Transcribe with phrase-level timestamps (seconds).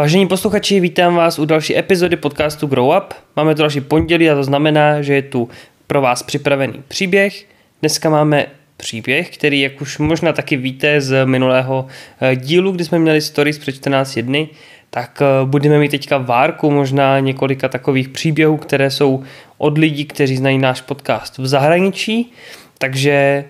[0.00, 3.14] Vážení posluchači, vítám vás u další epizody podcastu Grow Up.
[3.36, 5.48] Máme tu další pondělí a to znamená, že je tu
[5.86, 7.44] pro vás připravený příběh.
[7.80, 11.86] Dneska máme příběh, který, jak už možná taky víte z minulého
[12.20, 14.48] eh, dílu, kdy jsme měli stories před 14 dny,
[14.90, 19.22] tak eh, budeme mít teďka várku možná několika takových příběhů, které jsou
[19.58, 22.32] od lidí, kteří znají náš podcast v zahraničí,
[22.78, 23.44] takže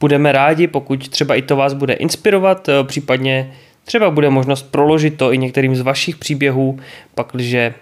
[0.00, 3.52] budeme rádi, pokud třeba i to vás bude inspirovat, eh, případně
[3.84, 6.78] třeba bude možnost proložit to i některým z vašich příběhů,
[7.14, 7.74] pakliže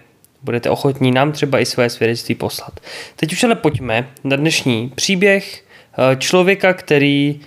[0.43, 2.79] budete ochotní nám třeba i své svědectví poslat.
[3.15, 7.39] Teď už ale pojďme na dnešní příběh eh, člověka, který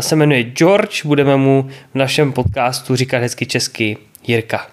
[0.00, 3.96] se jmenuje George, budeme mu v našem podcastu říkat hezky česky
[4.26, 4.66] Jirka.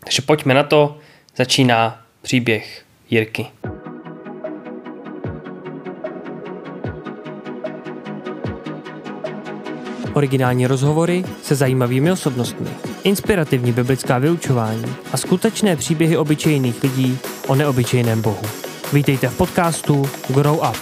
[0.00, 0.98] Takže pojďme na to,
[1.36, 3.46] začíná příběh Jirky.
[10.16, 12.70] Originální rozhovory se zajímavými osobnostmi,
[13.04, 18.42] inspirativní biblická vyučování a skutečné příběhy obyčejných lidí o neobyčejném Bohu.
[18.92, 20.76] Vítejte v podcastu Grow Up.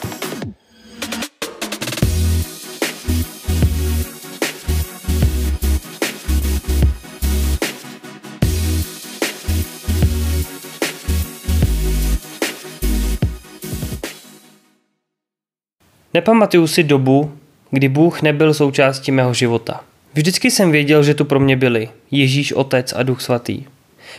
[16.15, 17.33] Nepamatuju si dobu,
[17.71, 19.81] kdy Bůh nebyl součástí mého života.
[20.15, 23.65] Vždycky jsem věděl, že tu pro mě byli Ježíš, Otec a Duch Svatý.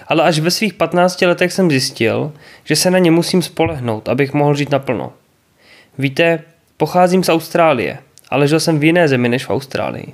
[0.07, 2.31] Ale až ve svých 15 letech jsem zjistil,
[2.63, 5.13] že se na ně musím spolehnout, abych mohl žít naplno.
[5.97, 6.39] Víte,
[6.77, 7.97] pocházím z Austrálie,
[8.29, 10.13] ale žil jsem v jiné zemi než v Austrálii.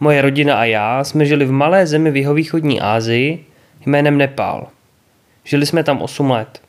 [0.00, 3.44] Moje rodina a já jsme žili v malé zemi v jihovýchodní Ázii
[3.86, 4.68] jménem Nepál.
[5.44, 6.60] Žili jsme tam 8 let.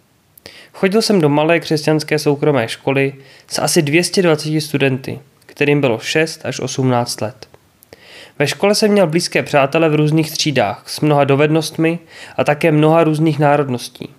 [0.73, 3.13] Chodil jsem do malé křesťanské soukromé školy
[3.47, 5.19] s asi 220 studenty,
[5.52, 7.47] kterým bylo 6 až 18 let.
[8.39, 11.99] Ve škole jsem měl blízké přátele v různých třídách s mnoha dovednostmi
[12.38, 14.09] a také mnoha různých národností.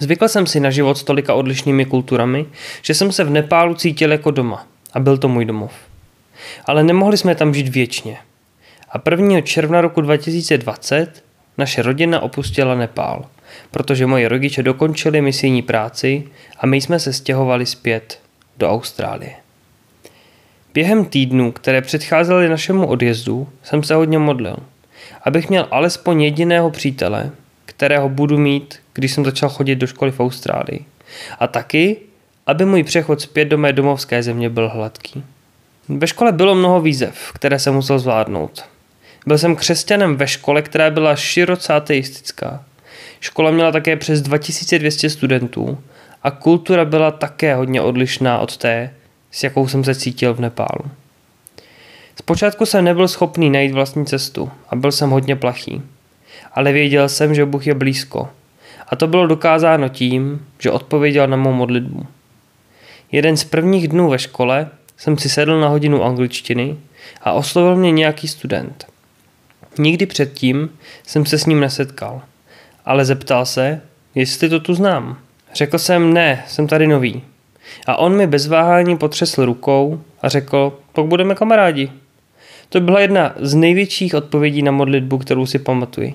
[0.00, 2.46] Zvykl jsem si na život s tolika odlišnými kulturami,
[2.82, 5.72] že jsem se v Nepálu cítil jako doma a byl to můj domov.
[6.64, 8.18] Ale nemohli jsme tam žít věčně.
[8.90, 9.40] A 1.
[9.40, 11.24] června roku 2020
[11.58, 13.24] naše rodina opustila Nepál–
[13.70, 16.24] protože moji rodiče dokončili misijní práci
[16.58, 18.20] a my jsme se stěhovali zpět
[18.56, 19.34] do Austrálie.
[20.74, 24.56] Během týdnů, které předcházely našemu odjezdu, jsem se hodně modlil,
[25.22, 27.30] abych měl alespoň jediného přítele,
[27.64, 30.84] kterého budu mít, když jsem začal chodit do školy v Austrálii.
[31.38, 31.96] A taky,
[32.46, 35.24] aby můj přechod zpět do mé domovské země byl hladký.
[35.88, 38.64] Ve škole bylo mnoho výzev, které jsem musel zvládnout.
[39.26, 42.64] Byl jsem křesťanem ve škole, která byla široce ateistická
[43.22, 45.78] Škola měla také přes 2200 studentů
[46.22, 48.90] a kultura byla také hodně odlišná od té,
[49.32, 50.90] s jakou jsem se cítil v Nepálu.
[52.16, 55.82] Zpočátku jsem nebyl schopný najít vlastní cestu a byl jsem hodně plachý.
[56.52, 58.28] Ale věděl jsem, že Bůh je blízko.
[58.88, 62.06] A to bylo dokázáno tím, že odpověděl na mou modlitbu.
[63.12, 66.76] Jeden z prvních dnů ve škole jsem si sedl na hodinu angličtiny
[67.22, 68.86] a oslovil mě nějaký student.
[69.78, 70.70] Nikdy předtím
[71.06, 72.22] jsem se s ním nesetkal–
[72.84, 73.80] ale zeptal se,
[74.14, 75.18] jestli to tu znám.
[75.54, 77.22] Řekl jsem, ne, jsem tady nový.
[77.86, 81.90] A on mi bez váhání potřesl rukou a řekl, pokud budeme kamarádi.
[82.68, 86.14] To byla jedna z největších odpovědí na modlitbu, kterou si pamatuji.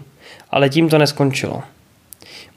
[0.51, 1.63] Ale tím to neskončilo.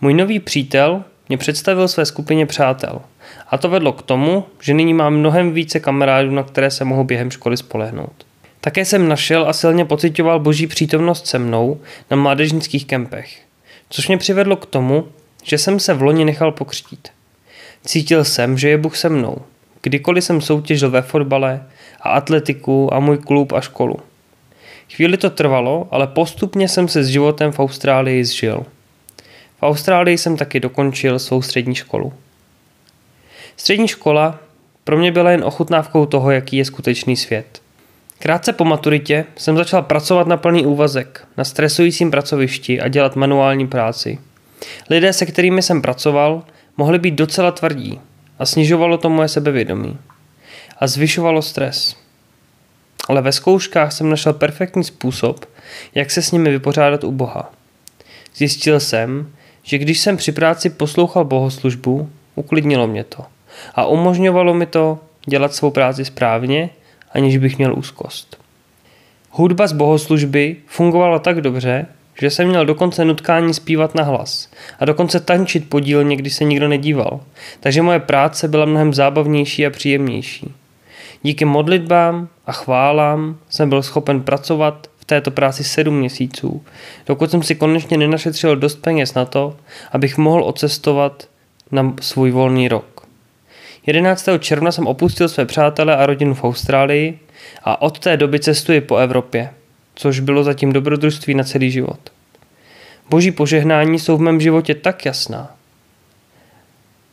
[0.01, 3.01] Můj nový přítel mě představil své skupině přátel.
[3.49, 7.05] A to vedlo k tomu, že nyní mám mnohem více kamarádů, na které se mohu
[7.05, 8.27] během školy spolehnout.
[8.61, 11.81] Také jsem našel a silně pocitoval boží přítomnost se mnou
[12.11, 13.51] na mládežnických kempech
[13.91, 15.09] což mě přivedlo k tomu,
[15.45, 17.09] že jsem se v loni nechal pokřtít.
[17.85, 19.37] Cítil jsem, že je Bůh se mnou.
[19.83, 21.63] Kdykoliv jsem soutěžil ve fotbale
[22.01, 23.97] a atletiku a můj klub a školu.
[24.95, 28.67] Chvíli to trvalo, ale postupně jsem se s životem v Austrálii zžil.
[29.59, 32.13] V Austrálii jsem taky dokončil svou střední školu.
[33.57, 34.39] Střední škola
[34.85, 37.63] pro mě byla jen ochutnávkou toho, jaký je skutečný svět.
[38.19, 43.67] Krátce po maturitě jsem začal pracovat na plný úvazek, na stresujícím pracovišti a dělat manuální
[43.67, 44.19] práci.
[44.91, 46.43] Lidé, se kterými jsem pracoval,
[46.81, 48.01] mohli být docela tvrdí
[48.39, 49.99] a snižovalo to moje sebevědomí.
[50.79, 51.97] A zvyšovalo stres.
[53.09, 55.45] Ale ve zkouškách jsem našel perfektní způsob,
[55.95, 57.53] jak se s nimi vypořádat u Boha.
[58.37, 59.29] Zjistil jsem,
[59.63, 63.25] že když jsem při práci poslouchal bohoslužbu, uklidnilo mě to
[63.75, 66.71] a umožňovalo mi to dělat svou práci správně
[67.13, 68.41] aniž bych měl úzkost.
[69.31, 71.87] Hudba z bohoslužby fungovala tak dobře,
[72.21, 74.49] že jsem měl dokonce nutkání zpívat na hlas
[74.79, 77.21] a dokonce tančit podílně, když se nikdo nedíval,
[77.61, 80.55] takže moje práce byla mnohem zábavnější a příjemnější.
[81.23, 86.65] Díky modlitbám a chválám jsem byl schopen pracovat v této práci sedm měsíců,
[87.07, 89.57] dokud jsem si konečně nenašetřil dost peněz na to,
[89.93, 91.29] abych mohl odcestovat
[91.73, 93.07] na svůj volný rok.
[93.87, 94.29] 11.
[94.39, 97.19] června jsem opustil své přátele a rodinu v Austrálii
[97.65, 99.51] a od té doby cestuji po Evropě,
[99.95, 102.01] což bylo zatím dobrodružství na celý život.
[103.11, 105.57] Boží požehnání jsou v mém životě tak jasná.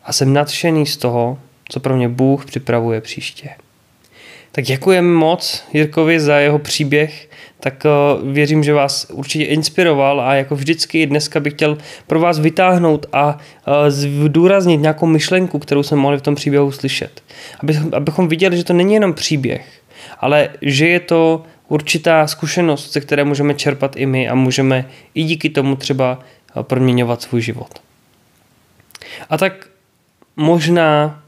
[0.04, 1.40] A jsem nadšený z toho,
[1.70, 3.50] co pro mě Bůh připravuje příště.
[4.52, 7.30] Tak děkujeme moc Jirkovi za jeho příběh,
[7.60, 11.78] tak uh, věřím, že vás určitě inspiroval a jako vždycky dneska bych chtěl
[12.08, 17.24] pro vás vytáhnout a uh, zdůraznit nějakou myšlenku, kterou jsme mohli v tom příběhu slyšet.
[17.60, 19.82] Aby, abychom viděli, že to není jenom příběh,
[20.20, 25.24] ale že je to určitá zkušenost, ze které můžeme čerpat i my a můžeme i
[25.24, 26.20] díky tomu třeba
[26.62, 27.82] proměňovat svůj život.
[29.30, 29.68] A tak
[30.36, 31.20] možná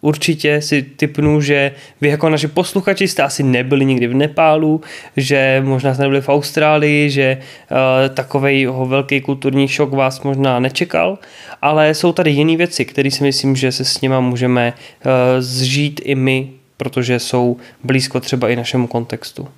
[0.00, 4.80] určitě si typnu, že vy jako naši posluchači jste asi nebyli nikdy v Nepálu,
[5.16, 11.18] že možná jste nebyli v Austrálii, že uh, takový velký kulturní šok vás možná nečekal,
[11.62, 16.00] ale jsou tady jiné věci, které si myslím, že se s nima můžeme uh, zžít
[16.04, 19.48] i my, protože jsou blízko třeba i našemu kontextu.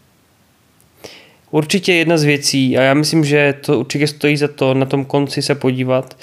[1.55, 5.05] Určitě jedna z věcí, a já myslím, že to určitě stojí za to na tom
[5.05, 6.17] konci se podívat,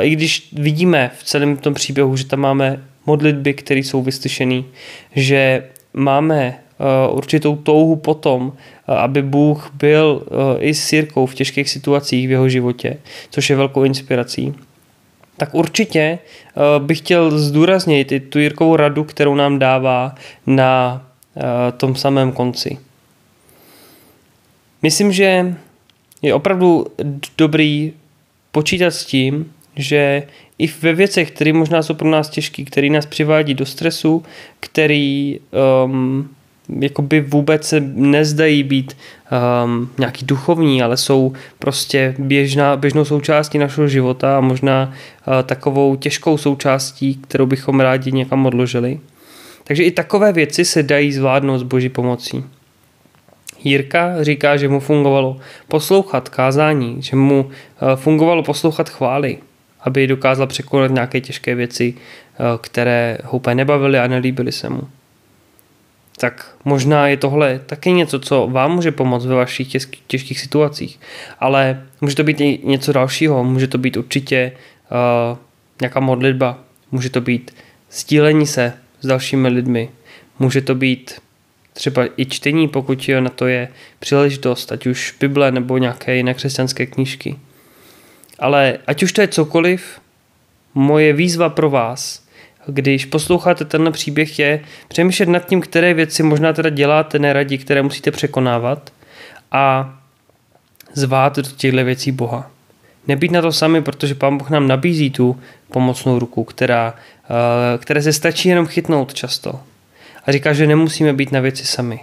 [0.00, 4.62] i když vidíme v celém tom příběhu, že tam máme modlitby, které jsou vyslyšené,
[5.16, 6.58] že máme
[7.10, 8.52] určitou touhu potom,
[8.86, 10.26] aby Bůh byl
[10.58, 12.96] i s Sirkou v těžkých situacích v jeho životě,
[13.30, 14.54] což je velkou inspirací.
[15.36, 16.18] Tak určitě
[16.78, 20.14] bych chtěl zdůraznit i tu Jirkovou radu, kterou nám dává
[20.46, 21.02] na
[21.76, 22.78] tom samém konci.
[24.86, 25.56] Myslím, že
[26.22, 26.86] je opravdu
[27.38, 27.92] dobrý
[28.52, 30.22] počítat s tím, že
[30.58, 34.22] i ve věcech, které možná jsou pro nás těžké, které nás přivádí do stresu,
[34.60, 35.40] který
[35.84, 36.28] um,
[36.80, 38.96] jakoby vůbec se nezdají být
[39.66, 45.96] um, nějaký duchovní, ale jsou prostě běžná, běžnou součástí našeho života a možná uh, takovou
[45.96, 49.00] těžkou součástí, kterou bychom rádi někam odložili.
[49.64, 52.44] Takže i takové věci se dají zvládnout s boží pomocí.
[53.66, 55.36] Jirka říká, že mu fungovalo
[55.68, 59.38] poslouchat kázání, že mu eh, fungovalo poslouchat chvály,
[59.80, 64.82] aby dokázal překonat nějaké těžké věci, eh, které ho úplně nebavily a nelíbily se mu.
[66.18, 69.68] Tak možná je tohle taky něco, co vám může pomoct ve vašich
[70.06, 71.00] těžkých situacích,
[71.40, 74.52] ale může to být i něco dalšího, může to být určitě
[75.32, 75.38] uh,
[75.80, 76.58] nějaká modlitba,
[76.90, 77.54] může to být
[77.90, 79.88] sdílení se s dalšími lidmi,
[80.38, 81.20] může to být
[81.76, 83.68] třeba i čtení, pokud na to je
[83.98, 87.36] příležitost, ať už Bible nebo nějaké jiné křesťanské knížky.
[88.38, 90.00] Ale ať už to je cokoliv,
[90.74, 92.22] moje výzva pro vás,
[92.66, 97.82] když posloucháte tenhle příběh, je přemýšlet nad tím, které věci možná teda děláte neradi, které
[97.82, 98.92] musíte překonávat
[99.52, 99.94] a
[100.94, 102.50] zvát do těchto věcí Boha.
[103.06, 105.40] Nebýt na to sami, protože Pán Bůh nám nabízí tu
[105.72, 106.94] pomocnou ruku, která,
[107.24, 109.60] eh, které se stačí jenom chytnout často
[110.26, 112.00] a říká, že nemusíme být na věci sami.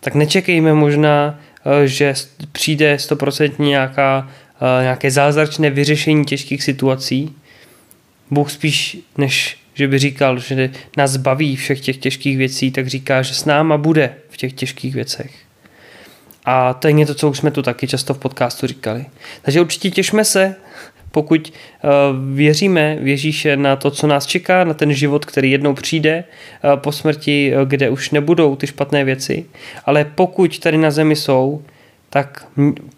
[0.00, 2.14] Tak nečekejme možná, eh, že
[2.52, 4.30] přijde stoprocentně nějaká,
[4.60, 7.36] eh, nějaké zázračné vyřešení těžkých situací.
[8.30, 13.22] Bůh spíš, než že by říkal, že nás baví všech těch těžkých věcí, tak říká,
[13.22, 15.32] že s náma bude v těch těžkých věcech.
[16.44, 19.06] A to je něco, co už jsme tu taky často v podcastu říkali.
[19.42, 20.56] Takže určitě těšme se
[21.10, 21.88] pokud eh,
[22.34, 26.76] věříme v Ježíše na to, co nás čeká, na ten život, který jednou přijde eh,
[26.76, 29.44] po smrti, eh, kde už nebudou ty špatné věci,
[29.84, 31.62] ale pokud tady na zemi jsou,
[32.10, 32.46] tak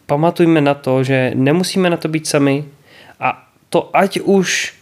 [0.06, 2.64] pamatujme na to, že nemusíme na to být sami
[3.20, 4.74] a to ať už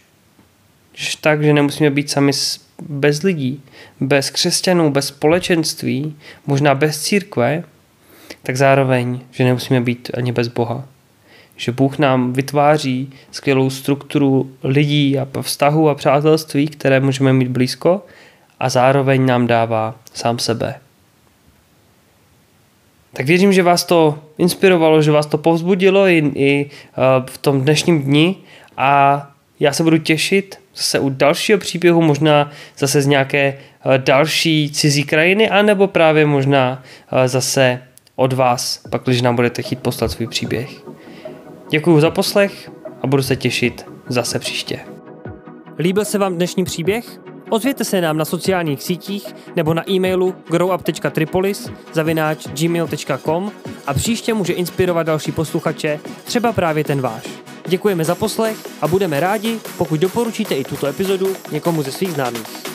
[1.21, 2.31] tak, že nemusíme být sami
[2.81, 3.63] bez lidí,
[3.99, 6.15] bez křesťanů, bez společenství,
[6.47, 7.63] možná bez církve,
[8.43, 10.87] tak zároveň, že nemusíme být ani bez Boha
[11.61, 18.05] že Bůh nám vytváří skvělou strukturu lidí a vztahu a přátelství, které můžeme mít blízko
[18.59, 20.75] a zároveň nám dává sám sebe.
[23.13, 27.61] Tak věřím, že vás to inspirovalo, že vás to povzbudilo i, i uh, v tom
[27.61, 28.35] dnešním dni
[28.77, 29.27] a
[29.59, 35.03] já se budu těšit zase u dalšího příběhu, možná zase z nějaké uh, další cizí
[35.03, 37.81] krajiny, anebo právě možná uh, zase
[38.15, 40.90] od vás, pak když nám budete chtít poslat svůj příběh.
[41.71, 44.79] Děkuji za poslech a budu se těšit zase příště.
[45.79, 47.19] Líbil se vám dnešní příběh?
[47.49, 53.51] Ozvěte se nám na sociálních sítích nebo na e-mailu growup.tripolis zavináč gmail.com
[53.87, 57.23] a příště může inspirovat další posluchače, třeba právě ten váš.
[57.67, 62.70] Děkujeme za poslech a budeme rádi, pokud doporučíte i tuto epizodu někomu ze svých známých.